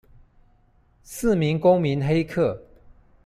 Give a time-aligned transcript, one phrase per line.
[1.03, 2.63] 四名公民黑客